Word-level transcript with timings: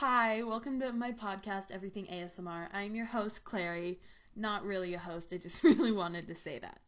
Hi, 0.00 0.42
welcome 0.44 0.80
to 0.80 0.94
my 0.94 1.12
podcast, 1.12 1.70
Everything 1.70 2.06
ASMR. 2.06 2.68
I'm 2.72 2.94
your 2.94 3.04
host, 3.04 3.44
Clary. 3.44 4.00
Not 4.34 4.64
really 4.64 4.94
a 4.94 4.98
host, 4.98 5.30
I 5.30 5.36
just 5.36 5.62
really 5.64 5.92
wanted 5.92 6.26
to 6.28 6.34
say 6.34 6.58
that. 6.58 6.80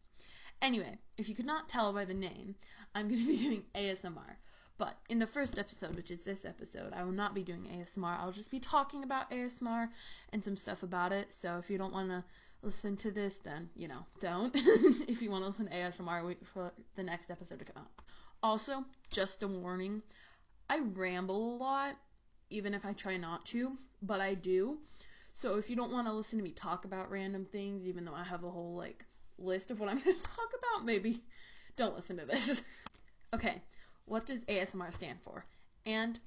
Anyway, 0.62 0.96
if 1.18 1.28
you 1.28 1.34
could 1.34 1.44
not 1.44 1.68
tell 1.68 1.92
by 1.92 2.06
the 2.06 2.14
name, 2.14 2.54
I'm 2.94 3.08
going 3.08 3.20
to 3.20 3.26
be 3.26 3.36
doing 3.44 3.64
ASMR. 3.74 4.36
But 4.78 4.96
in 5.10 5.18
the 5.18 5.26
first 5.26 5.58
episode, 5.58 5.94
which 5.94 6.10
is 6.10 6.24
this 6.24 6.46
episode, 6.46 6.94
I 6.94 7.04
will 7.04 7.12
not 7.12 7.34
be 7.34 7.42
doing 7.42 7.64
ASMR. 7.64 8.18
I'll 8.18 8.32
just 8.32 8.50
be 8.50 8.60
talking 8.60 9.04
about 9.04 9.30
ASMR 9.30 9.90
and 10.32 10.42
some 10.42 10.56
stuff 10.56 10.82
about 10.82 11.12
it. 11.12 11.34
So 11.34 11.58
if 11.58 11.68
you 11.68 11.76
don't 11.76 11.92
want 11.92 12.08
to 12.08 12.24
listen 12.62 12.96
to 12.96 13.10
this, 13.10 13.40
then, 13.40 13.68
you 13.76 13.88
know, 13.88 14.06
don't. 14.20 14.54
if 14.56 15.20
you 15.20 15.30
want 15.30 15.42
to 15.42 15.48
listen 15.48 15.66
to 15.66 15.74
ASMR, 15.74 16.26
wait 16.26 16.46
for 16.46 16.72
the 16.96 17.02
next 17.02 17.30
episode 17.30 17.58
to 17.58 17.66
come 17.66 17.82
out. 17.82 18.06
Also, 18.42 18.86
just 19.10 19.42
a 19.42 19.48
warning 19.48 20.00
I 20.70 20.78
ramble 20.94 21.56
a 21.56 21.58
lot, 21.58 21.96
even 22.52 22.74
if 22.74 22.84
I 22.84 22.92
try 22.92 23.16
not 23.16 23.44
to, 23.46 23.76
but 24.02 24.20
I 24.20 24.34
do. 24.34 24.78
So 25.34 25.56
if 25.56 25.70
you 25.70 25.76
don't 25.76 25.92
want 25.92 26.06
to 26.06 26.12
listen 26.12 26.38
to 26.38 26.44
me 26.44 26.50
talk 26.50 26.84
about 26.84 27.10
random 27.10 27.46
things, 27.46 27.86
even 27.86 28.04
though 28.04 28.14
I 28.14 28.24
have 28.24 28.44
a 28.44 28.50
whole, 28.50 28.76
like, 28.76 29.04
list 29.38 29.70
of 29.70 29.80
what 29.80 29.88
I'm 29.88 29.98
going 30.04 30.16
to 30.16 30.22
talk 30.22 30.50
about, 30.58 30.84
maybe 30.84 31.22
don't 31.76 31.94
listen 31.94 32.18
to 32.18 32.26
this. 32.26 32.62
okay, 33.34 33.62
what 34.04 34.26
does 34.26 34.40
ASMR 34.42 34.92
stand 34.92 35.20
for? 35.22 35.44
And 35.86 36.18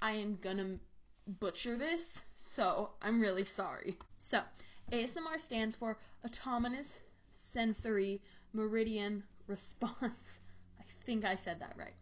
I 0.00 0.12
am 0.12 0.38
gonna 0.40 0.78
butcher 1.26 1.76
this, 1.76 2.22
so 2.32 2.90
I'm 3.02 3.20
really 3.20 3.44
sorry. 3.44 3.96
So, 4.20 4.40
ASMR 4.92 5.38
stands 5.38 5.76
for 5.76 5.98
Autonomous 6.24 7.00
Sensory 7.32 8.20
Meridian 8.52 9.24
Response. 9.46 10.38
I 10.80 10.84
think 11.04 11.24
I 11.24 11.36
said 11.36 11.60
that 11.60 11.74
right. 11.76 11.94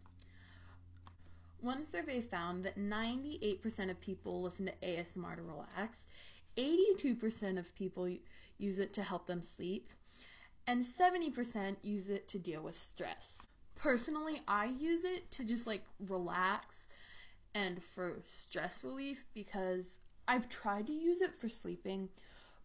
One 1.63 1.85
survey 1.85 2.19
found 2.19 2.65
that 2.65 2.77
98% 2.77 3.89
of 3.89 4.01
people 4.01 4.41
listen 4.41 4.65
to 4.65 4.73
ASMR 4.85 5.37
to 5.37 5.43
relax, 5.43 6.07
82% 6.57 7.57
of 7.57 7.73
people 7.73 8.13
use 8.57 8.79
it 8.79 8.91
to 8.95 9.01
help 9.01 9.25
them 9.25 9.41
sleep, 9.41 9.89
and 10.67 10.83
70% 10.83 11.77
use 11.81 12.09
it 12.09 12.27
to 12.27 12.37
deal 12.37 12.61
with 12.61 12.75
stress. 12.75 13.47
Personally, 13.75 14.41
I 14.45 14.65
use 14.65 15.05
it 15.05 15.31
to 15.31 15.45
just 15.45 15.65
like 15.65 15.85
relax 16.09 16.89
and 17.55 17.81
for 17.81 18.19
stress 18.25 18.83
relief 18.83 19.23
because 19.33 19.99
I've 20.27 20.49
tried 20.49 20.87
to 20.87 20.93
use 20.93 21.21
it 21.21 21.33
for 21.33 21.47
sleeping, 21.47 22.09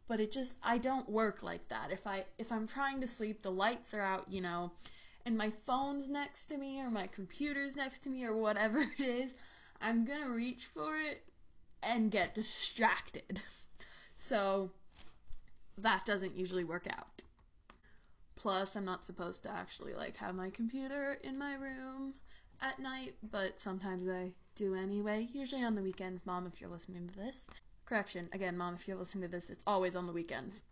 but 0.08 0.18
it 0.18 0.33
just 0.33 0.56
I 0.60 0.78
don't 0.78 1.08
work 1.08 1.44
like 1.44 1.68
that. 1.68 1.92
If 1.92 2.05
I 2.08 2.24
if 2.36 2.50
I'm 2.50 2.66
trying 2.66 3.00
to 3.02 3.06
sleep, 3.06 3.42
the 3.42 3.52
lights 3.52 3.94
are 3.94 4.02
out, 4.02 4.27
you 4.28 4.40
know, 4.40 4.72
and 5.28 5.36
my 5.36 5.52
phone's 5.66 6.08
next 6.08 6.46
to 6.46 6.56
me 6.56 6.80
or 6.80 6.90
my 6.90 7.06
computer's 7.06 7.76
next 7.76 7.98
to 7.98 8.08
me 8.08 8.24
or 8.24 8.34
whatever 8.34 8.80
it 8.98 9.04
is, 9.04 9.34
I'm 9.78 10.06
going 10.06 10.22
to 10.22 10.30
reach 10.30 10.64
for 10.72 10.96
it 10.96 11.22
and 11.82 12.10
get 12.10 12.34
distracted. 12.34 13.40
So 14.16 14.70
that 15.76 16.06
doesn't 16.06 16.34
usually 16.34 16.64
work 16.64 16.86
out. 16.90 17.22
Plus, 18.36 18.74
I'm 18.74 18.86
not 18.86 19.04
supposed 19.04 19.42
to 19.42 19.50
actually 19.50 19.92
like 19.92 20.16
have 20.16 20.34
my 20.34 20.48
computer 20.48 21.18
in 21.22 21.38
my 21.38 21.54
room 21.56 22.14
at 22.62 22.78
night, 22.78 23.14
but 23.30 23.60
sometimes 23.60 24.08
I 24.08 24.32
do 24.56 24.74
anyway. 24.74 25.28
Usually 25.32 25.62
on 25.62 25.74
the 25.74 25.82
weekends, 25.82 26.24
mom, 26.24 26.46
if 26.46 26.58
you're 26.60 26.70
listening 26.70 27.06
to 27.06 27.14
this. 27.14 27.46
Correction, 27.84 28.28
again, 28.32 28.56
mom, 28.56 28.74
if 28.74 28.88
you're 28.88 28.96
listening 28.96 29.22
to 29.22 29.28
this, 29.28 29.50
it's 29.50 29.62
always 29.66 29.94
on 29.94 30.06
the 30.06 30.12
weekends. 30.12 30.64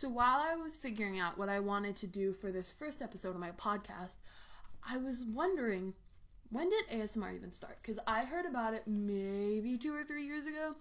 So 0.00 0.08
while 0.08 0.40
I 0.40 0.56
was 0.56 0.76
figuring 0.76 1.18
out 1.18 1.36
what 1.36 1.50
I 1.50 1.60
wanted 1.60 1.94
to 1.96 2.06
do 2.06 2.32
for 2.32 2.50
this 2.50 2.72
first 2.78 3.02
episode 3.02 3.34
of 3.34 3.36
my 3.36 3.50
podcast, 3.50 4.14
I 4.82 4.96
was 4.96 5.26
wondering 5.26 5.92
when 6.48 6.70
did 6.70 6.88
ASMR 6.88 7.36
even 7.36 7.50
start? 7.50 7.76
Because 7.82 8.02
I 8.06 8.24
heard 8.24 8.46
about 8.46 8.72
it 8.72 8.84
maybe 8.86 9.76
two 9.76 9.94
or 9.94 10.02
three 10.04 10.24
years 10.24 10.46
ago, 10.46 10.74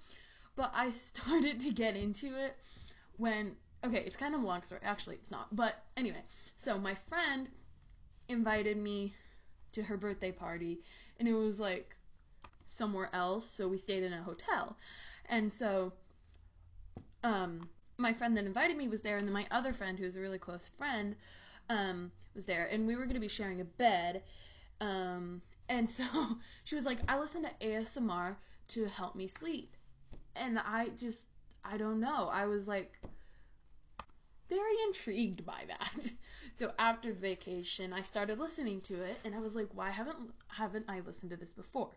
but 0.55 0.71
I 0.73 0.91
started 0.91 1.59
to 1.59 1.71
get 1.71 1.97
into 1.97 2.27
it 2.27 2.55
when. 3.17 3.57
Okay, 3.83 4.03
it's 4.05 4.15
kind 4.15 4.35
of 4.35 4.41
a 4.41 4.45
long 4.45 4.61
story. 4.61 4.79
Actually, 4.85 5.15
it's 5.15 5.31
not. 5.31 5.53
But 5.53 5.75
anyway, 5.97 6.23
so 6.55 6.77
my 6.77 6.95
friend 6.95 7.49
invited 8.29 8.77
me 8.77 9.13
to 9.73 9.83
her 9.83 9.97
birthday 9.97 10.31
party, 10.31 10.79
and 11.19 11.27
it 11.27 11.33
was 11.33 11.59
like 11.59 11.93
somewhere 12.67 13.09
else, 13.11 13.49
so 13.49 13.67
we 13.67 13.77
stayed 13.77 14.03
in 14.03 14.13
a 14.13 14.23
hotel. 14.23 14.77
And 15.25 15.51
so, 15.51 15.91
um, 17.23 17.67
my 17.99 18.13
friend 18.13 18.35
that 18.37 18.45
invited 18.45 18.77
me 18.77 18.87
was 18.87 19.01
there, 19.01 19.17
and 19.17 19.27
then 19.27 19.33
my 19.33 19.47
other 19.51 19.73
friend, 19.73 19.99
who's 19.99 20.15
a 20.15 20.21
really 20.21 20.39
close 20.39 20.69
friend, 20.77 21.15
um, 21.69 22.11
was 22.35 22.45
there, 22.45 22.65
and 22.65 22.87
we 22.87 22.95
were 22.95 23.05
gonna 23.05 23.19
be 23.19 23.27
sharing 23.27 23.61
a 23.61 23.65
bed. 23.65 24.23
Um, 24.81 25.41
and 25.69 25.89
so 25.89 26.03
she 26.63 26.75
was 26.75 26.85
like, 26.85 26.99
I 27.07 27.19
listen 27.19 27.43
to 27.43 27.51
ASMR 27.61 28.37
to 28.69 28.85
help 28.87 29.15
me 29.15 29.27
sleep, 29.27 29.75
and 30.35 30.59
I 30.59 30.89
just, 30.99 31.27
I 31.63 31.77
don't 31.77 31.99
know, 31.99 32.29
I 32.31 32.45
was 32.47 32.67
like 32.67 32.99
very 34.49 34.75
intrigued 34.87 35.45
by 35.45 35.63
that. 35.67 36.11
So 36.55 36.73
after 36.77 37.13
vacation, 37.13 37.93
I 37.93 38.01
started 38.01 38.37
listening 38.37 38.81
to 38.81 39.01
it, 39.01 39.17
and 39.23 39.33
I 39.33 39.39
was 39.39 39.55
like, 39.55 39.69
why 39.73 39.91
haven't 39.91 40.17
haven't 40.49 40.85
I 40.89 40.99
listened 40.99 41.31
to 41.31 41.37
this 41.37 41.53
before? 41.53 41.91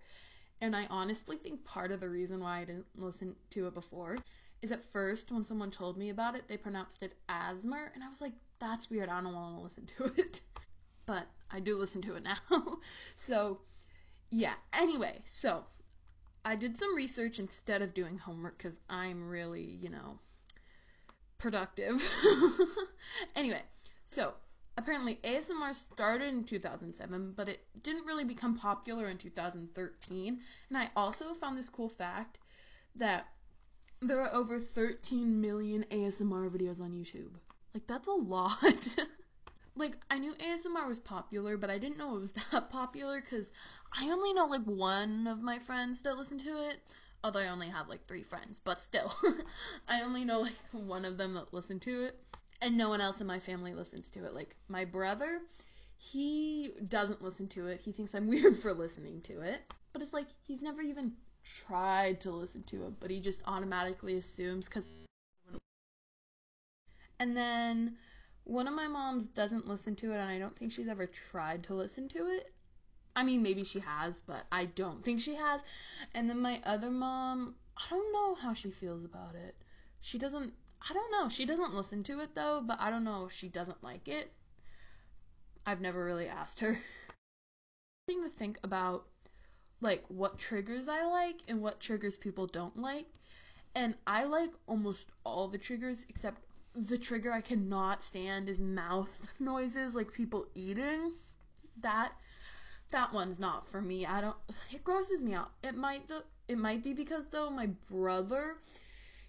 And 0.60 0.76
I 0.76 0.86
honestly 0.90 1.36
think 1.36 1.64
part 1.64 1.92
of 1.92 2.00
the 2.00 2.08
reason 2.10 2.40
why 2.40 2.60
I 2.60 2.64
didn't 2.64 2.86
listen 2.96 3.34
to 3.50 3.66
it 3.66 3.74
before 3.74 4.16
is 4.62 4.72
at 4.72 4.82
first 4.92 5.30
when 5.30 5.44
someone 5.44 5.70
told 5.70 5.98
me 5.98 6.10
about 6.10 6.36
it, 6.36 6.46
they 6.48 6.56
pronounced 6.56 7.02
it 7.02 7.14
asthma, 7.28 7.88
and 7.94 8.02
I 8.02 8.08
was 8.08 8.20
like, 8.20 8.32
that's 8.60 8.88
weird. 8.88 9.08
I 9.08 9.20
don't 9.20 9.34
want 9.34 9.56
to 9.56 9.62
listen 9.62 9.86
to 9.98 10.04
it. 10.20 10.40
But 11.04 11.26
I 11.50 11.60
do 11.60 11.76
listen 11.76 12.00
to 12.02 12.14
it 12.14 12.22
now. 12.22 12.36
so, 13.16 13.58
yeah. 14.30 14.54
Anyway, 14.72 15.20
so 15.24 15.64
I 16.44 16.54
did 16.54 16.76
some 16.76 16.94
research 16.94 17.40
instead 17.40 17.82
of 17.82 17.92
doing 17.92 18.16
homework 18.16 18.56
because 18.56 18.78
I'm 18.88 19.28
really, 19.28 19.64
you 19.64 19.90
know, 19.90 20.18
productive. 21.38 22.00
anyway, 23.36 23.62
so 24.04 24.32
apparently 24.78 25.18
ASMR 25.24 25.74
started 25.74 26.28
in 26.28 26.44
2007, 26.44 27.32
but 27.36 27.48
it 27.48 27.60
didn't 27.82 28.06
really 28.06 28.24
become 28.24 28.56
popular 28.56 29.08
in 29.08 29.18
2013. 29.18 30.38
And 30.68 30.78
I 30.78 30.88
also 30.94 31.34
found 31.34 31.58
this 31.58 31.68
cool 31.68 31.88
fact 31.88 32.38
that 32.94 33.26
there 34.02 34.20
are 34.20 34.34
over 34.34 34.58
13 34.58 35.40
million 35.40 35.84
ASMR 35.90 36.50
videos 36.50 36.80
on 36.80 36.92
YouTube. 36.92 37.30
Like, 37.72 37.86
that's 37.86 38.08
a 38.08 38.12
lot. 38.12 38.58
like, 39.76 39.96
I 40.10 40.18
knew 40.18 40.34
ASMR 40.34 40.88
was 40.88 41.00
popular, 41.00 41.56
but 41.56 41.70
I 41.70 41.78
didn't 41.78 41.98
know 41.98 42.16
it 42.16 42.20
was 42.20 42.32
that 42.52 42.70
popular 42.70 43.20
because 43.20 43.52
I 43.98 44.10
only 44.10 44.34
know 44.34 44.46
like 44.46 44.64
one 44.64 45.26
of 45.26 45.40
my 45.40 45.58
friends 45.58 46.02
that 46.02 46.16
listen 46.16 46.38
to 46.40 46.70
it. 46.70 46.78
Although 47.24 47.40
I 47.40 47.48
only 47.48 47.68
have 47.68 47.88
like 47.88 48.06
three 48.08 48.24
friends, 48.24 48.58
but 48.58 48.80
still. 48.80 49.14
I 49.88 50.02
only 50.02 50.24
know 50.24 50.40
like 50.40 50.54
one 50.72 51.04
of 51.04 51.16
them 51.16 51.34
that 51.34 51.54
listen 51.54 51.78
to 51.80 52.04
it. 52.06 52.18
And 52.60 52.76
no 52.76 52.88
one 52.88 53.00
else 53.00 53.20
in 53.20 53.26
my 53.26 53.38
family 53.38 53.74
listens 53.74 54.08
to 54.10 54.24
it. 54.24 54.34
Like, 54.34 54.56
my 54.68 54.84
brother, 54.84 55.40
he 55.96 56.70
doesn't 56.88 57.22
listen 57.22 57.48
to 57.48 57.68
it. 57.68 57.80
He 57.80 57.92
thinks 57.92 58.14
I'm 58.14 58.28
weird 58.28 58.56
for 58.56 58.72
listening 58.72 59.20
to 59.22 59.40
it. 59.40 59.60
But 59.92 60.02
it's 60.02 60.12
like, 60.12 60.26
he's 60.42 60.62
never 60.62 60.80
even 60.80 61.12
tried 61.44 62.20
to 62.22 62.30
listen 62.30 62.62
to 62.64 62.86
it, 62.86 63.00
but 63.00 63.10
he 63.10 63.20
just 63.20 63.42
automatically 63.46 64.16
assumes 64.16 64.66
because. 64.66 65.06
And 67.18 67.36
then 67.36 67.96
one 68.44 68.66
of 68.66 68.74
my 68.74 68.88
moms 68.88 69.28
doesn't 69.28 69.68
listen 69.68 69.94
to 69.96 70.12
it, 70.12 70.16
and 70.16 70.28
I 70.28 70.38
don't 70.38 70.56
think 70.56 70.72
she's 70.72 70.88
ever 70.88 71.06
tried 71.30 71.64
to 71.64 71.74
listen 71.74 72.08
to 72.10 72.18
it. 72.26 72.52
I 73.14 73.22
mean, 73.24 73.42
maybe 73.42 73.62
she 73.64 73.80
has, 73.80 74.22
but 74.22 74.46
I 74.50 74.64
don't 74.64 75.04
think 75.04 75.20
she 75.20 75.34
has. 75.34 75.62
And 76.14 76.28
then 76.28 76.40
my 76.40 76.60
other 76.64 76.90
mom, 76.90 77.54
I 77.76 77.90
don't 77.90 78.12
know 78.12 78.34
how 78.34 78.54
she 78.54 78.70
feels 78.70 79.04
about 79.04 79.34
it. 79.34 79.54
She 80.00 80.18
doesn't, 80.18 80.52
I 80.88 80.94
don't 80.94 81.12
know. 81.12 81.28
She 81.28 81.44
doesn't 81.44 81.74
listen 81.74 82.02
to 82.04 82.20
it 82.20 82.34
though, 82.34 82.62
but 82.66 82.80
I 82.80 82.90
don't 82.90 83.04
know 83.04 83.26
if 83.26 83.32
she 83.32 83.48
doesn't 83.48 83.84
like 83.84 84.08
it. 84.08 84.32
I've 85.66 85.80
never 85.80 86.04
really 86.04 86.26
asked 86.26 86.60
her. 86.60 86.78
to 88.08 88.28
think 88.30 88.58
about 88.62 89.06
like 89.82 90.04
what 90.08 90.38
triggers 90.38 90.88
I 90.88 91.04
like 91.04 91.40
and 91.48 91.60
what 91.60 91.80
triggers 91.80 92.16
people 92.16 92.46
don't 92.46 92.78
like. 92.78 93.08
And 93.74 93.94
I 94.06 94.24
like 94.24 94.50
almost 94.66 95.06
all 95.24 95.48
the 95.48 95.58
triggers 95.58 96.06
except 96.08 96.40
the 96.74 96.96
trigger 96.96 97.32
I 97.32 97.40
cannot 97.40 98.02
stand 98.02 98.48
is 98.48 98.60
mouth 98.60 99.28
noises 99.40 99.94
like 99.94 100.12
people 100.12 100.46
eating. 100.54 101.12
That 101.80 102.12
that 102.90 103.12
one's 103.12 103.38
not 103.38 103.68
for 103.68 103.82
me. 103.82 104.06
I 104.06 104.20
don't 104.20 104.36
it 104.72 104.84
grosses 104.84 105.20
me 105.20 105.34
out. 105.34 105.50
It 105.62 105.74
might 105.74 106.06
the 106.06 106.24
it 106.48 106.58
might 106.58 106.84
be 106.84 106.92
because 106.92 107.26
though 107.26 107.50
my 107.50 107.66
brother 107.90 108.56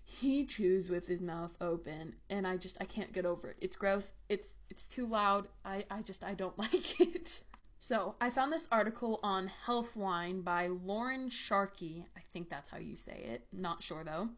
he 0.05 0.45
chews 0.45 0.89
with 0.89 1.07
his 1.07 1.21
mouth 1.21 1.55
open 1.61 2.13
and 2.29 2.45
I 2.45 2.57
just 2.57 2.77
I 2.79 2.85
can't 2.85 3.11
get 3.11 3.25
over 3.25 3.49
it. 3.49 3.57
It's 3.59 3.75
gross. 3.75 4.13
It's 4.29 4.49
it's 4.69 4.87
too 4.87 5.07
loud. 5.07 5.47
I 5.65 5.85
I 5.89 6.01
just 6.01 6.23
I 6.23 6.35
don't 6.35 6.57
like 6.65 6.99
it. 6.99 7.41
So 7.83 8.15
I 8.21 8.29
found 8.29 8.53
this 8.53 8.65
article 8.71 9.19
on 9.23 9.51
Healthline 9.65 10.41
by 10.41 10.67
Lauren 10.67 11.27
Sharkey. 11.27 12.05
I 12.15 12.21
think 12.31 12.47
that's 12.47 12.69
how 12.69 12.77
you 12.77 12.95
say 12.95 13.11
it. 13.11 13.45
Not 13.51 13.83
sure 13.83 14.05
though. 14.05 14.29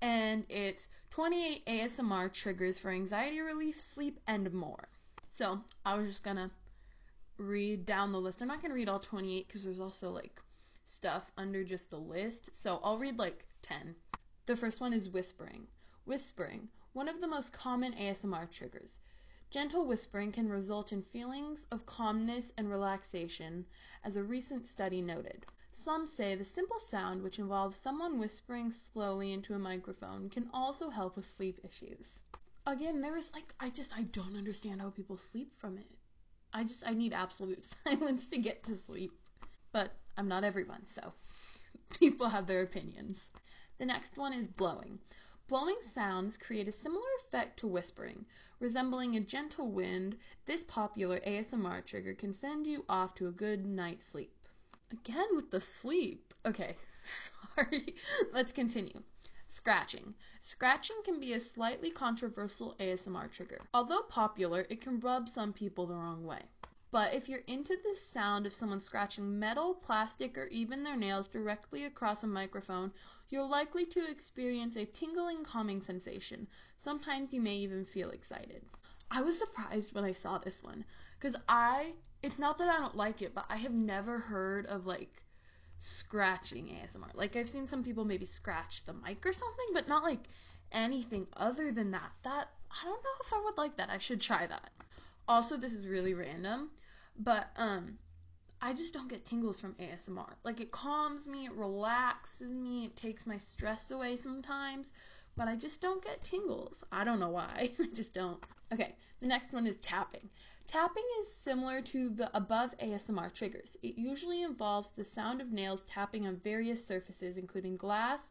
And 0.00 0.46
it's 0.48 0.88
28 1.10 1.66
ASMR 1.66 2.32
triggers 2.32 2.78
for 2.78 2.92
anxiety 2.92 3.40
relief, 3.40 3.80
sleep, 3.80 4.20
and 4.28 4.52
more. 4.52 4.88
So 5.28 5.60
I 5.84 5.96
was 5.96 6.06
just 6.06 6.22
gonna 6.22 6.52
read 7.36 7.84
down 7.84 8.12
the 8.12 8.20
list. 8.20 8.42
I'm 8.42 8.46
not 8.46 8.62
gonna 8.62 8.74
read 8.74 8.88
all 8.88 9.00
28 9.00 9.48
because 9.48 9.64
there's 9.64 9.80
also 9.80 10.10
like 10.10 10.40
stuff 10.84 11.32
under 11.36 11.64
just 11.64 11.90
the 11.90 11.98
list, 11.98 12.50
so 12.52 12.78
I'll 12.84 12.98
read 12.98 13.18
like 13.18 13.44
10. 13.62 13.96
The 14.46 14.56
first 14.56 14.80
one 14.80 14.92
is 14.92 15.08
whispering. 15.08 15.66
Whispering, 16.04 16.68
one 16.92 17.08
of 17.08 17.20
the 17.20 17.26
most 17.26 17.52
common 17.52 17.92
ASMR 17.94 18.48
triggers. 18.48 19.00
Gentle 19.50 19.86
whispering 19.86 20.30
can 20.30 20.46
result 20.50 20.92
in 20.92 21.02
feelings 21.02 21.66
of 21.70 21.86
calmness 21.86 22.52
and 22.58 22.68
relaxation, 22.68 23.64
as 24.04 24.16
a 24.16 24.22
recent 24.22 24.66
study 24.66 25.00
noted. 25.00 25.46
Some 25.72 26.06
say 26.06 26.34
the 26.34 26.44
simple 26.44 26.78
sound, 26.78 27.22
which 27.22 27.38
involves 27.38 27.76
someone 27.76 28.18
whispering 28.18 28.70
slowly 28.70 29.32
into 29.32 29.54
a 29.54 29.58
microphone, 29.58 30.28
can 30.28 30.50
also 30.52 30.90
help 30.90 31.16
with 31.16 31.24
sleep 31.24 31.60
issues. 31.64 32.20
Again, 32.66 33.00
there 33.00 33.16
is 33.16 33.32
like, 33.32 33.54
I 33.58 33.70
just, 33.70 33.96
I 33.96 34.02
don't 34.02 34.36
understand 34.36 34.82
how 34.82 34.90
people 34.90 35.16
sleep 35.16 35.56
from 35.56 35.78
it. 35.78 35.90
I 36.52 36.64
just, 36.64 36.86
I 36.86 36.92
need 36.92 37.14
absolute 37.14 37.64
silence 37.84 38.26
to 38.26 38.38
get 38.38 38.64
to 38.64 38.76
sleep. 38.76 39.12
But 39.72 39.94
I'm 40.18 40.28
not 40.28 40.44
everyone, 40.44 40.84
so 40.84 41.14
people 41.98 42.28
have 42.28 42.46
their 42.46 42.60
opinions. 42.60 43.30
The 43.78 43.86
next 43.86 44.18
one 44.18 44.34
is 44.34 44.46
blowing. 44.46 44.98
Blowing 45.48 45.80
sounds 45.80 46.36
create 46.36 46.68
a 46.68 46.72
similar 46.72 47.08
effect 47.20 47.58
to 47.60 47.66
whispering. 47.66 48.26
Resembling 48.60 49.16
a 49.16 49.20
gentle 49.20 49.72
wind, 49.72 50.18
this 50.44 50.62
popular 50.62 51.20
ASMR 51.20 51.82
trigger 51.86 52.12
can 52.12 52.34
send 52.34 52.66
you 52.66 52.84
off 52.86 53.14
to 53.14 53.28
a 53.28 53.32
good 53.32 53.64
night's 53.64 54.04
sleep. 54.04 54.46
Again 54.92 55.28
with 55.34 55.50
the 55.50 55.62
sleep. 55.62 56.34
Okay, 56.44 56.76
sorry. 57.02 57.94
Let's 58.30 58.52
continue. 58.52 59.02
Scratching. 59.48 60.14
Scratching 60.42 60.96
can 61.02 61.18
be 61.18 61.32
a 61.32 61.40
slightly 61.40 61.90
controversial 61.90 62.76
ASMR 62.78 63.30
trigger. 63.30 63.58
Although 63.72 64.02
popular, 64.02 64.66
it 64.68 64.82
can 64.82 65.00
rub 65.00 65.30
some 65.30 65.54
people 65.54 65.86
the 65.86 65.96
wrong 65.96 66.26
way. 66.26 66.42
But 66.90 67.12
if 67.12 67.28
you're 67.28 67.40
into 67.46 67.76
the 67.76 67.96
sound 67.96 68.46
of 68.46 68.54
someone 68.54 68.80
scratching 68.80 69.38
metal, 69.38 69.74
plastic, 69.74 70.38
or 70.38 70.46
even 70.46 70.82
their 70.82 70.96
nails 70.96 71.28
directly 71.28 71.84
across 71.84 72.22
a 72.22 72.26
microphone, 72.26 72.92
you're 73.28 73.44
likely 73.44 73.84
to 73.86 74.08
experience 74.10 74.76
a 74.76 74.86
tingling, 74.86 75.44
calming 75.44 75.82
sensation. 75.82 76.48
Sometimes 76.78 77.34
you 77.34 77.42
may 77.42 77.56
even 77.56 77.84
feel 77.84 78.10
excited. 78.10 78.64
I 79.10 79.20
was 79.20 79.38
surprised 79.38 79.94
when 79.94 80.04
I 80.04 80.12
saw 80.12 80.38
this 80.38 80.62
one 80.62 80.84
because 81.18 81.36
I, 81.46 81.92
it's 82.22 82.38
not 82.38 82.56
that 82.58 82.68
I 82.68 82.78
don't 82.78 82.96
like 82.96 83.20
it, 83.20 83.34
but 83.34 83.44
I 83.50 83.56
have 83.56 83.74
never 83.74 84.18
heard 84.18 84.64
of 84.66 84.86
like 84.86 85.24
scratching 85.76 86.68
ASMR. 86.68 87.14
Like 87.14 87.36
I've 87.36 87.48
seen 87.48 87.66
some 87.66 87.84
people 87.84 88.04
maybe 88.04 88.26
scratch 88.26 88.84
the 88.86 88.94
mic 88.94 89.26
or 89.26 89.32
something, 89.32 89.66
but 89.74 89.88
not 89.88 90.02
like 90.02 90.28
anything 90.72 91.26
other 91.36 91.70
than 91.70 91.90
that. 91.90 92.12
That, 92.22 92.48
I 92.70 92.84
don't 92.84 93.04
know 93.04 93.10
if 93.24 93.32
I 93.32 93.42
would 93.44 93.58
like 93.58 93.76
that. 93.76 93.90
I 93.90 93.98
should 93.98 94.20
try 94.20 94.46
that. 94.46 94.70
Also, 95.28 95.58
this 95.58 95.74
is 95.74 95.86
really 95.86 96.14
random, 96.14 96.70
but 97.18 97.50
um 97.56 97.98
I 98.60 98.72
just 98.72 98.92
don't 98.92 99.08
get 99.08 99.24
tingles 99.24 99.60
from 99.60 99.74
ASMR. 99.74 100.34
Like 100.42 100.58
it 100.60 100.72
calms 100.72 101.28
me, 101.28 101.44
it 101.44 101.52
relaxes 101.52 102.50
me, 102.50 102.86
it 102.86 102.96
takes 102.96 103.26
my 103.26 103.38
stress 103.38 103.90
away 103.92 104.16
sometimes, 104.16 104.90
but 105.36 105.46
I 105.46 105.54
just 105.54 105.80
don't 105.80 106.02
get 106.02 106.24
tingles. 106.24 106.82
I 106.90 107.04
don't 107.04 107.20
know 107.20 107.28
why. 107.28 107.70
I 107.78 107.86
just 107.94 108.14
don't. 108.14 108.42
Okay, 108.72 108.96
the 109.20 109.28
next 109.28 109.52
one 109.52 109.66
is 109.66 109.76
tapping. 109.76 110.28
Tapping 110.66 111.04
is 111.20 111.32
similar 111.32 111.80
to 111.82 112.10
the 112.10 112.36
above 112.36 112.76
ASMR 112.78 113.32
triggers. 113.32 113.76
It 113.82 113.96
usually 113.96 114.42
involves 114.42 114.90
the 114.90 115.04
sound 115.04 115.40
of 115.40 115.52
nails 115.52 115.84
tapping 115.84 116.26
on 116.26 116.36
various 116.36 116.84
surfaces, 116.84 117.36
including 117.36 117.76
glass 117.76 118.30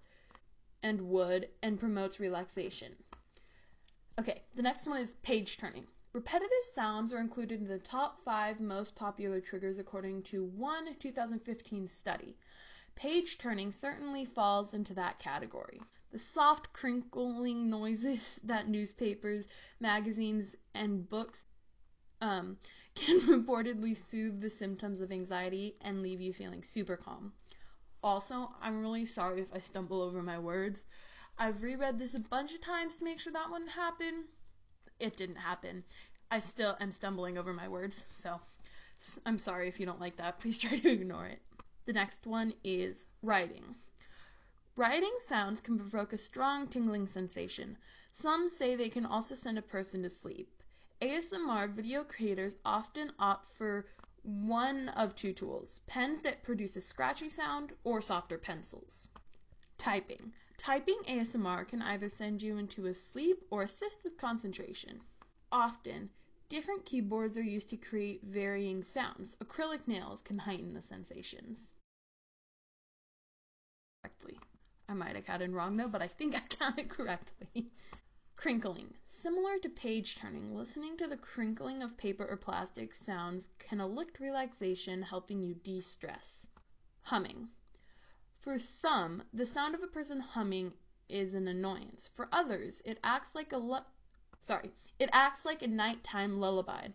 and 0.83 0.99
wood, 1.01 1.49
and 1.63 1.79
promotes 1.79 2.19
relaxation. 2.19 2.95
Okay, 4.19 4.43
the 4.55 4.61
next 4.61 4.87
one 4.87 4.99
is 4.99 5.13
page 5.15 5.57
turning. 5.57 5.87
Repetitive 6.17 6.63
sounds 6.63 7.13
are 7.13 7.19
included 7.19 7.61
in 7.61 7.67
the 7.67 7.77
top 7.77 8.23
five 8.25 8.59
most 8.59 8.95
popular 8.95 9.39
triggers 9.39 9.77
according 9.77 10.23
to 10.23 10.43
one 10.45 10.95
2015 10.95 11.85
study. 11.85 12.35
Page 12.95 13.37
turning 13.37 13.71
certainly 13.71 14.25
falls 14.25 14.73
into 14.73 14.95
that 14.95 15.19
category. 15.19 15.79
The 16.09 16.17
soft 16.17 16.73
crinkling 16.73 17.69
noises 17.69 18.39
that 18.45 18.67
newspapers, 18.67 19.47
magazines, 19.79 20.55
and 20.73 21.07
books 21.07 21.45
um, 22.19 22.57
can 22.95 23.19
reportedly 23.19 23.95
soothe 23.95 24.41
the 24.41 24.49
symptoms 24.49 25.01
of 25.01 25.11
anxiety 25.11 25.77
and 25.81 26.01
leave 26.01 26.19
you 26.19 26.33
feeling 26.33 26.63
super 26.63 26.97
calm. 26.97 27.31
Also, 28.01 28.51
I'm 28.59 28.81
really 28.81 29.05
sorry 29.05 29.41
if 29.41 29.53
I 29.53 29.59
stumble 29.59 30.01
over 30.01 30.23
my 30.23 30.39
words. 30.39 30.87
I've 31.37 31.61
reread 31.61 31.99
this 31.99 32.15
a 32.15 32.19
bunch 32.19 32.55
of 32.55 32.61
times 32.61 32.97
to 32.97 33.03
make 33.03 33.19
sure 33.19 33.33
that 33.33 33.51
wouldn't 33.51 33.69
happen 33.69 34.25
it 34.99 35.17
didn't 35.17 35.37
happen. 35.37 35.83
I 36.29 36.39
still 36.39 36.75
am 36.79 36.91
stumbling 36.91 37.37
over 37.37 37.53
my 37.53 37.67
words, 37.67 38.05
so 38.17 38.39
I'm 39.25 39.39
sorry 39.39 39.67
if 39.67 39.79
you 39.79 39.85
don't 39.85 40.01
like 40.01 40.17
that. 40.17 40.39
Please 40.39 40.59
try 40.59 40.77
to 40.77 40.89
ignore 40.89 41.25
it. 41.25 41.41
The 41.85 41.93
next 41.93 42.25
one 42.25 42.53
is 42.63 43.05
writing. 43.21 43.75
Writing 44.75 45.15
sounds 45.19 45.61
can 45.61 45.77
provoke 45.77 46.13
a 46.13 46.17
strong 46.17 46.67
tingling 46.67 47.07
sensation. 47.07 47.77
Some 48.11 48.49
say 48.49 48.75
they 48.75 48.89
can 48.89 49.05
also 49.05 49.35
send 49.35 49.57
a 49.57 49.61
person 49.61 50.03
to 50.03 50.09
sleep. 50.09 50.51
ASMR 51.01 51.73
video 51.73 52.03
creators 52.03 52.57
often 52.65 53.11
opt 53.19 53.45
for 53.45 53.85
one 54.23 54.89
of 54.89 55.15
two 55.15 55.31
tools 55.31 55.79
pens 55.87 56.19
that 56.21 56.43
produce 56.43 56.75
a 56.75 56.81
scratchy 56.81 57.29
sound 57.29 57.71
or 57.83 58.01
softer 58.01 58.37
pencils. 58.37 59.07
Typing. 59.77 60.33
Typing 60.67 60.99
ASMR 61.07 61.65
can 61.65 61.81
either 61.81 62.09
send 62.09 62.41
you 62.41 62.57
into 62.57 62.87
a 62.87 62.93
sleep 62.93 63.41
or 63.51 63.63
assist 63.63 64.03
with 64.03 64.17
concentration. 64.17 64.99
Often, 65.49 66.09
different 66.49 66.83
keyboards 66.83 67.37
are 67.37 67.41
used 67.41 67.69
to 67.69 67.77
create 67.77 68.21
varying 68.25 68.83
sounds. 68.83 69.37
Acrylic 69.39 69.87
nails 69.87 70.21
can 70.21 70.37
heighten 70.37 70.73
the 70.73 70.81
sensations. 70.81 71.73
Correctly. 74.03 74.37
I 74.89 74.93
might 74.93 75.15
have 75.15 75.23
counted 75.23 75.51
wrong 75.51 75.77
though, 75.77 75.87
but 75.87 76.01
I 76.01 76.09
think 76.09 76.35
I 76.35 76.41
counted 76.49 76.89
correctly. 76.89 77.71
Crinkling. 78.35 78.93
Similar 79.07 79.59
to 79.59 79.69
page 79.69 80.17
turning, 80.17 80.53
listening 80.53 80.97
to 80.97 81.07
the 81.07 81.15
crinkling 81.15 81.81
of 81.81 81.95
paper 81.95 82.25
or 82.25 82.35
plastic 82.35 82.93
sounds 82.93 83.47
can 83.57 83.79
elicit 83.79 84.19
relaxation, 84.19 85.01
helping 85.01 85.41
you 85.41 85.53
de 85.53 85.79
stress. 85.79 86.45
Humming. 87.03 87.47
For 88.47 88.59
some, 88.59 89.23
the 89.33 89.45
sound 89.45 89.75
of 89.75 89.83
a 89.83 89.87
person 89.87 90.21
humming 90.21 90.71
is 91.09 91.33
an 91.33 91.49
annoyance. 91.49 92.09
For 92.13 92.29
others, 92.31 92.81
it 92.85 92.97
acts 93.03 93.35
like 93.35 93.51
a 93.51 93.57
lu- 93.57 93.83
sorry, 94.39 94.71
it 94.99 95.09
acts 95.11 95.43
like 95.43 95.61
a 95.63 95.67
nighttime 95.67 96.39
lullaby. 96.39 96.87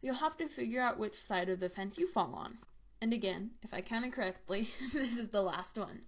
You'll 0.00 0.14
have 0.14 0.38
to 0.38 0.48
figure 0.48 0.80
out 0.80 0.98
which 0.98 1.22
side 1.22 1.50
of 1.50 1.60
the 1.60 1.68
fence 1.68 1.98
you 1.98 2.08
fall 2.08 2.34
on. 2.34 2.56
And 3.02 3.12
again, 3.12 3.50
if 3.60 3.74
I 3.74 3.82
counted 3.82 4.14
correctly, 4.14 4.70
this 4.94 5.18
is 5.18 5.28
the 5.28 5.42
last 5.42 5.76
one. 5.76 6.06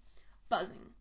Buzzing. 0.49 0.95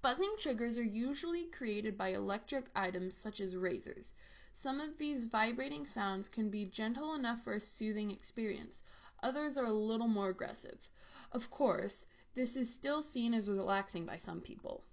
Buzzing 0.00 0.36
triggers 0.38 0.78
are 0.78 0.84
usually 0.84 1.46
created 1.46 1.98
by 1.98 2.10
electric 2.10 2.70
items 2.76 3.16
such 3.16 3.40
as 3.40 3.56
razors. 3.56 4.14
Some 4.52 4.78
of 4.78 4.96
these 4.96 5.24
vibrating 5.24 5.86
sounds 5.86 6.28
can 6.28 6.50
be 6.50 6.66
gentle 6.66 7.16
enough 7.16 7.42
for 7.42 7.54
a 7.54 7.60
soothing 7.60 8.12
experience. 8.12 8.80
Others 9.24 9.56
are 9.56 9.66
a 9.66 9.72
little 9.72 10.06
more 10.06 10.28
aggressive. 10.28 10.88
Of 11.32 11.50
course, 11.50 12.06
this 12.34 12.56
is 12.56 12.72
still 12.72 13.02
seen 13.02 13.34
as 13.34 13.48
relaxing 13.48 14.04
by 14.04 14.16
some 14.16 14.40
people. 14.40 14.84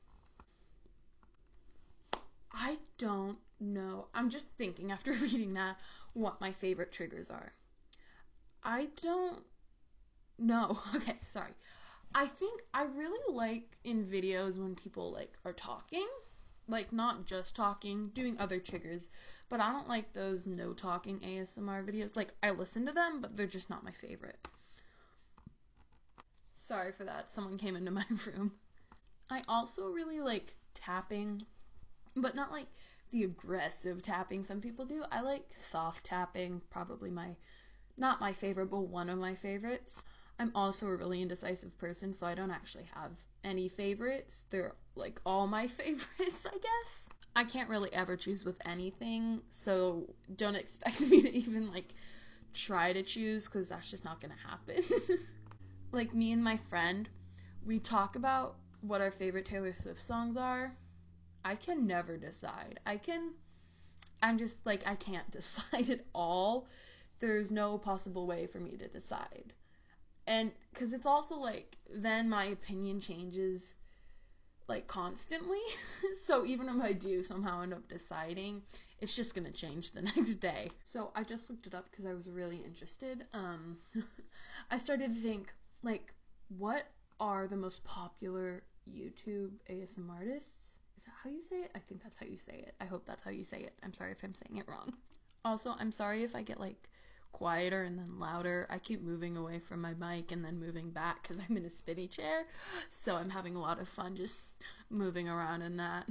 I 2.52 2.78
don't 2.98 3.38
know. 3.60 4.08
I'm 4.14 4.30
just 4.30 4.46
thinking 4.58 4.92
after 4.92 5.12
reading 5.22 5.54
that 5.54 5.80
what 6.14 6.42
my 6.42 6.52
favorite 6.52 6.92
triggers 6.92 7.30
are. 7.30 7.54
I 8.64 8.90
don't 9.02 9.44
know. 10.38 10.80
Okay, 10.96 11.18
sorry. 11.22 11.54
I 12.16 12.26
think 12.26 12.64
I 12.74 12.84
really 12.84 13.34
like 13.34 13.78
in 13.84 14.06
videos 14.06 14.58
when 14.58 14.76
people 14.76 15.12
like 15.12 15.34
are 15.46 15.54
talking, 15.54 16.08
like 16.68 16.92
not 16.92 17.26
just 17.26 17.56
talking, 17.56 18.10
doing 18.10 18.38
other 18.40 18.60
triggers, 18.60 19.10
but 19.50 19.60
I 19.60 19.72
don't 19.72 19.88
like 19.88 20.14
those 20.14 20.48
no 20.48 20.74
talking 20.74 21.20
ASMR 21.20 21.86
videos. 21.86 22.16
Like 22.16 22.34
I 22.42 22.52
listen 22.52 22.86
to 22.86 22.92
them, 22.92 23.22
but 23.22 23.36
they're 23.36 23.46
just 23.46 23.70
not 23.70 23.84
my 23.84 23.92
favorite. 23.92 24.48
Sorry 26.68 26.92
for 26.92 27.06
that. 27.06 27.32
Someone 27.32 27.58
came 27.58 27.78
into 27.78 27.92
my 27.92 28.04
room. 28.26 28.52
I 29.30 29.42
also 29.48 29.88
really 29.88 30.20
like 30.20 30.54
tapping, 30.74 31.44
but 32.18 32.36
not 32.36 32.52
like 32.52 32.68
the 33.12 33.24
aggressive 33.24 34.02
tapping 34.02 34.44
some 34.44 34.60
people 34.60 34.86
do. 34.86 35.06
I 35.10 35.22
like 35.22 35.46
soft 35.56 36.06
tapping, 36.06 36.62
probably 36.70 37.10
my 37.10 37.38
not 37.96 38.20
my 38.20 38.34
favorite, 38.34 38.70
but 38.70 38.82
one 38.82 39.10
of 39.10 39.18
my 39.18 39.34
favorites. 39.34 40.04
I'm 40.40 40.52
also 40.56 40.88
a 40.88 40.98
really 40.98 41.22
indecisive 41.22 41.76
person, 41.78 42.12
so 42.12 42.28
I 42.28 42.36
don't 42.36 42.52
actually 42.52 42.90
have 42.94 43.12
any 43.46 43.70
favorites. 43.70 44.44
They're 44.50 44.76
like 44.96 45.22
all 45.26 45.48
my 45.48 45.68
favorites, 45.80 46.46
I 46.46 46.58
guess. 46.58 47.08
I 47.34 47.46
can't 47.46 47.70
really 47.70 47.94
ever 47.94 48.18
choose 48.18 48.44
with 48.44 48.58
anything, 48.66 49.40
so 49.52 50.14
don't 50.36 50.56
expect 50.56 51.00
me 51.10 51.22
to 51.22 51.34
even 51.34 51.72
like 51.72 51.94
try 52.54 52.92
to 52.92 53.04
choose 53.04 53.48
cuz 53.48 53.70
that's 53.70 53.90
just 53.90 54.04
not 54.04 54.20
to 54.20 54.30
happen. 54.50 54.84
Like 55.92 56.14
me 56.14 56.32
and 56.32 56.44
my 56.44 56.58
friend, 56.70 57.08
we 57.66 57.80
talk 57.80 58.16
about 58.16 58.56
what 58.82 59.02
our 59.02 59.12
favorite 59.12 59.46
Taylor 59.46 59.74
Swift 59.74 60.02
songs 60.02 60.38
are. 60.38 60.74
I 61.44 61.56
can 61.56 61.88
never 61.88 62.18
decide. 62.18 62.80
I 62.86 62.98
can 62.98 63.34
I'm 64.22 64.38
just 64.38 64.58
like 64.66 64.86
I 64.86 64.96
can't 64.96 65.30
decide 65.40 65.90
at 65.90 66.06
all. 66.14 66.68
There's 67.20 67.52
no 67.52 67.78
possible 67.78 68.28
way 68.28 68.48
for 68.48 68.60
me 68.60 68.78
to 68.78 68.88
decide. 68.88 69.54
And 70.28 70.52
cuz 70.74 70.94
it's 70.94 71.06
also 71.06 71.38
like 71.38 71.78
then 71.90 72.30
my 72.30 72.46
opinion 72.46 73.00
changes 73.00 73.74
like 74.68 74.88
constantly. 74.88 75.62
so 76.22 76.46
even 76.46 76.68
if 76.68 76.82
I 76.82 76.92
do 76.92 77.24
somehow 77.24 77.62
end 77.62 77.74
up 77.74 77.88
deciding, 77.88 78.62
it's 79.00 79.16
just 79.16 79.34
going 79.34 79.46
to 79.46 79.54
change 79.54 79.92
the 79.92 80.02
next 80.12 80.36
day. 80.36 80.70
So 80.86 81.12
I 81.16 81.24
just 81.24 81.50
looked 81.50 81.68
it 81.68 81.74
up 81.74 81.90
because 81.90 82.06
I 82.06 82.14
was 82.14 82.30
really 82.30 82.58
interested. 82.58 83.26
Um 83.34 83.78
I 84.70 84.78
started 84.78 85.16
to 85.16 85.22
think 85.22 85.54
like 85.84 86.14
what 86.58 86.88
are 87.20 87.48
the 87.48 87.58
most 87.58 87.84
popular 87.84 88.64
YouTube 88.90 89.52
ASMR 89.70 90.18
artists? 90.20 90.78
Is 90.98 91.04
that 91.04 91.14
how 91.24 91.30
you 91.30 91.44
say 91.44 91.58
it? 91.58 91.72
I 91.76 91.80
think 91.80 92.02
that's 92.02 92.18
how 92.18 92.26
you 92.26 92.38
say 92.38 92.64
it. 92.66 92.74
I 92.82 92.86
hope 92.86 93.06
that's 93.06 93.22
how 93.22 93.32
you 93.32 93.44
say 93.44 93.60
it. 93.60 93.74
I'm 93.84 93.94
sorry 93.94 94.12
if 94.12 94.24
I'm 94.24 94.34
saying 94.34 94.58
it 94.58 94.68
wrong. 94.68 94.94
Also, 95.46 95.74
I'm 95.78 95.92
sorry 95.92 96.24
if 96.24 96.36
I 96.36 96.42
get 96.42 96.60
like 96.60 96.90
quieter 97.32 97.84
and 97.84 97.98
then 97.98 98.20
louder. 98.20 98.68
I 98.70 98.80
keep 98.80 99.04
moving 99.04 99.38
away 99.38 99.60
from 99.60 99.82
my 99.82 99.94
mic 99.94 100.32
and 100.32 100.44
then 100.44 100.60
moving 100.60 100.90
back 100.90 101.22
because 101.22 101.38
I'm 101.48 101.58
in 101.58 101.66
a 101.66 101.70
spinny 101.70 102.08
chair. 102.08 102.46
So 102.90 103.16
I'm 103.16 103.30
having 103.30 103.56
a 103.56 103.62
lot 103.62 103.80
of 103.80 103.88
fun 103.88 104.16
just 104.16 104.40
moving 104.90 105.30
around 105.30 105.62
in 105.62 105.78
that. 105.78 106.08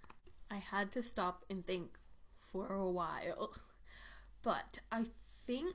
I 0.50 0.56
had 0.56 0.92
to 0.92 1.02
stop 1.02 1.44
and 1.50 1.66
think 1.66 1.90
for 2.40 2.74
a 2.74 2.90
while. 2.90 3.50
But 4.42 4.78
I 4.92 5.04
think 5.46 5.74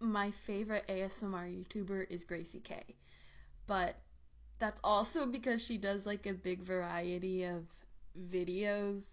my 0.00 0.30
favorite 0.30 0.86
ASMR 0.88 1.64
YouTuber 1.64 2.10
is 2.10 2.24
Gracie 2.24 2.60
K. 2.60 2.82
But 3.66 3.96
that's 4.58 4.80
also 4.84 5.26
because 5.26 5.64
she 5.64 5.76
does 5.78 6.06
like 6.06 6.26
a 6.26 6.32
big 6.32 6.62
variety 6.62 7.44
of 7.44 7.64
videos. 8.30 9.10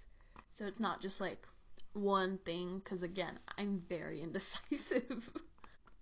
So 0.52 0.66
it's 0.66 0.80
not 0.80 1.02
just 1.02 1.20
like 1.20 1.46
one 1.94 2.38
thing 2.40 2.80
because 2.80 3.04
again, 3.04 3.40
I'm 3.58 3.82
very 3.90 4.22
indecisive. 4.24 5.30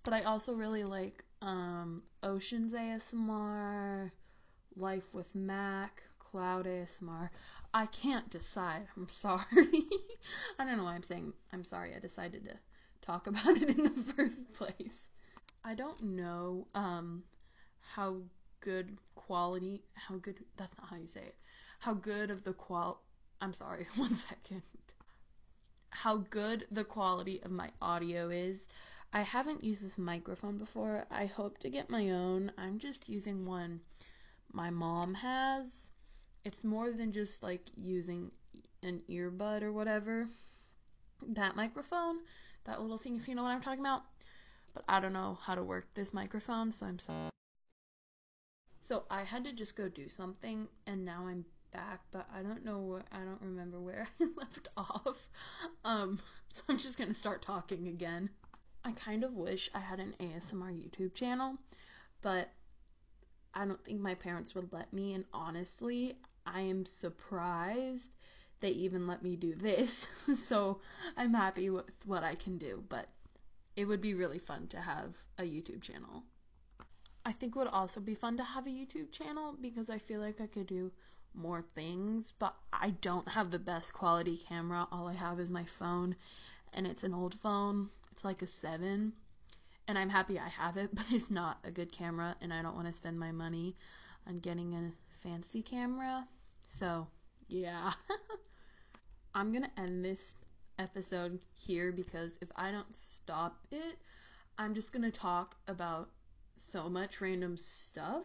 but 0.04 0.14
I 0.14 0.22
also 0.22 0.54
really 0.54 0.84
like 0.84 1.24
um 1.40 2.02
Oceans 2.22 2.72
ASMR, 2.72 4.10
Life 4.76 5.08
with 5.12 5.34
Mak, 5.34 6.02
Cloud 6.18 6.66
ASMR. 6.66 7.30
I 7.74 7.86
can't 7.86 8.28
decide. 8.30 8.86
I'm 8.96 9.08
sorry. 9.08 9.44
I 10.58 10.64
don't 10.64 10.76
know 10.76 10.84
why 10.84 10.94
I'm 10.94 11.02
saying 11.02 11.32
I'm 11.52 11.64
sorry. 11.64 11.94
I 11.94 11.98
decided 11.98 12.44
to 12.44 12.54
talk 13.02 13.26
about 13.32 13.56
it 13.56 13.70
in 13.70 13.82
the 13.84 14.12
first 14.14 14.52
place. 14.54 15.08
I 15.64 15.74
don't 15.74 16.02
know 16.02 16.66
um 16.74 17.22
how 17.80 18.16
good 18.60 18.96
quality 19.14 19.82
how 19.94 20.16
good 20.16 20.36
that's 20.56 20.76
not 20.78 20.88
how 20.88 20.96
you 20.96 21.06
say 21.06 21.20
it. 21.20 21.36
How 21.80 21.94
good 21.94 22.30
of 22.30 22.44
the 22.44 22.52
qual 22.52 23.02
I'm 23.40 23.52
sorry, 23.52 23.86
one 23.96 24.14
second 24.14 24.62
how 25.92 26.16
good 26.16 26.66
the 26.70 26.84
quality 26.84 27.40
of 27.42 27.50
my 27.50 27.70
audio 27.80 28.30
is. 28.30 28.66
I 29.12 29.20
haven't 29.20 29.62
used 29.62 29.84
this 29.84 29.98
microphone 29.98 30.56
before. 30.56 31.04
I 31.10 31.26
hope 31.26 31.58
to 31.58 31.70
get 31.70 31.90
my 31.90 32.10
own. 32.10 32.50
I'm 32.56 32.78
just 32.78 33.08
using 33.08 33.44
one 33.44 33.80
my 34.52 34.70
mom 34.70 35.14
has. 35.14 35.90
It's 36.44 36.64
more 36.64 36.90
than 36.90 37.12
just 37.12 37.42
like 37.42 37.62
using 37.76 38.30
an 38.82 39.02
earbud 39.08 39.62
or 39.62 39.72
whatever. 39.72 40.28
That 41.28 41.56
microphone, 41.56 42.16
that 42.64 42.80
little 42.80 42.98
thing, 42.98 43.16
if 43.16 43.28
you 43.28 43.34
know 43.34 43.42
what 43.42 43.50
I'm 43.50 43.60
talking 43.60 43.80
about. 43.80 44.02
But 44.74 44.84
I 44.88 45.00
don't 45.00 45.12
know 45.12 45.38
how 45.42 45.54
to 45.54 45.62
work 45.62 45.86
this 45.94 46.14
microphone, 46.14 46.72
so 46.72 46.86
I'm 46.86 46.98
sorry. 46.98 47.30
So 48.80 49.04
I 49.10 49.22
had 49.22 49.44
to 49.44 49.52
just 49.52 49.76
go 49.76 49.88
do 49.88 50.08
something, 50.08 50.66
and 50.86 51.04
now 51.04 51.26
I'm 51.26 51.44
back, 51.72 52.00
but 52.10 52.26
I 52.34 52.42
don't 52.42 52.64
know 52.64 52.78
where 52.78 53.04
I 53.12 53.18
don't 53.18 53.40
remember 53.40 53.80
where 53.80 54.06
I 54.20 54.26
left 54.36 54.68
off. 54.76 55.28
Um, 55.84 56.18
so 56.52 56.62
I'm 56.68 56.78
just 56.78 56.98
gonna 56.98 57.14
start 57.14 57.42
talking 57.42 57.88
again. 57.88 58.30
I 58.84 58.92
kind 58.92 59.24
of 59.24 59.34
wish 59.34 59.70
I 59.74 59.78
had 59.78 60.00
an 60.00 60.14
ASMR 60.18 60.72
YouTube 60.72 61.14
channel, 61.14 61.56
but 62.20 62.50
I 63.54 63.64
don't 63.64 63.82
think 63.84 64.00
my 64.00 64.14
parents 64.14 64.54
would 64.54 64.72
let 64.72 64.92
me, 64.92 65.14
and 65.14 65.24
honestly, 65.32 66.16
I 66.46 66.62
am 66.62 66.84
surprised 66.86 68.10
they 68.62 68.70
even 68.70 69.06
let 69.06 69.22
me 69.22 69.36
do 69.36 69.54
this. 69.54 70.08
so 70.36 70.80
I'm 71.16 71.34
happy 71.34 71.68
with 71.68 71.90
what 72.06 72.22
I 72.22 72.36
can 72.36 72.56
do, 72.56 72.82
but 72.88 73.08
it 73.76 73.84
would 73.84 74.00
be 74.00 74.14
really 74.14 74.38
fun 74.38 74.68
to 74.68 74.80
have 74.80 75.14
a 75.38 75.42
YouTube 75.42 75.82
channel. 75.82 76.22
I 77.24 77.32
think 77.32 77.54
it 77.54 77.58
would 77.58 77.68
also 77.68 78.00
be 78.00 78.14
fun 78.14 78.36
to 78.38 78.44
have 78.44 78.66
a 78.66 78.70
YouTube 78.70 79.12
channel 79.12 79.54
because 79.60 79.90
I 79.90 79.98
feel 79.98 80.20
like 80.20 80.40
I 80.40 80.46
could 80.46 80.66
do 80.66 80.90
more 81.34 81.64
things, 81.74 82.32
but 82.38 82.54
I 82.72 82.90
don't 82.90 83.28
have 83.28 83.50
the 83.50 83.58
best 83.58 83.92
quality 83.92 84.36
camera. 84.36 84.86
All 84.90 85.08
I 85.08 85.14
have 85.14 85.40
is 85.40 85.50
my 85.50 85.64
phone, 85.64 86.16
and 86.72 86.86
it's 86.86 87.04
an 87.04 87.14
old 87.14 87.34
phone. 87.34 87.90
It's 88.10 88.24
like 88.24 88.42
a 88.42 88.46
7, 88.46 89.12
and 89.88 89.98
I'm 89.98 90.10
happy 90.10 90.38
I 90.38 90.48
have 90.48 90.76
it, 90.76 90.90
but 90.94 91.06
it's 91.10 91.30
not 91.30 91.58
a 91.64 91.70
good 91.70 91.92
camera, 91.92 92.36
and 92.40 92.52
I 92.52 92.62
don't 92.62 92.76
want 92.76 92.88
to 92.88 92.94
spend 92.94 93.18
my 93.18 93.32
money 93.32 93.76
on 94.26 94.38
getting 94.38 94.74
a 94.74 94.92
fancy 95.22 95.62
camera. 95.62 96.26
So, 96.66 97.06
yeah. 97.52 97.92
I'm 99.34 99.52
going 99.52 99.64
to 99.64 99.80
end 99.80 100.04
this 100.04 100.34
episode 100.78 101.38
here 101.54 101.92
because 101.92 102.32
if 102.40 102.48
I 102.56 102.70
don't 102.70 102.92
stop 102.94 103.58
it, 103.70 103.98
I'm 104.58 104.74
just 104.74 104.92
going 104.92 105.10
to 105.10 105.10
talk 105.10 105.56
about 105.68 106.10
so 106.56 106.88
much 106.88 107.20
random 107.20 107.56
stuff 107.56 108.24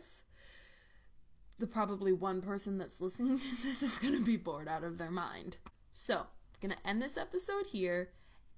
the 1.60 1.67
probably 1.67 2.13
one 2.13 2.41
person 2.41 2.77
that's 2.77 3.01
listening 3.01 3.38
to 3.39 3.46
this 3.63 3.81
is 3.81 3.98
going 3.98 4.13
to 4.13 4.24
be 4.24 4.38
bored 4.38 4.67
out 4.67 4.84
of 4.84 4.98
their 4.98 5.12
mind. 5.12 5.57
So, 5.93 6.17
I'm 6.17 6.27
going 6.62 6.75
to 6.79 6.89
end 6.89 7.01
this 7.01 7.17
episode 7.17 7.65
here. 7.65 8.10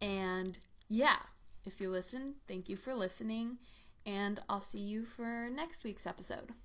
And 0.02 0.58
yeah, 0.90 1.18
if 1.66 1.80
you 1.80 1.90
listen, 1.90 2.36
thank 2.48 2.70
you 2.70 2.76
for 2.76 2.94
listening. 2.94 3.58
And 4.06 4.42
I'll 4.50 4.62
see 4.62 4.80
you 4.80 5.06
for 5.06 5.50
next 5.50 5.84
week's 5.84 6.08
episode. 6.08 6.50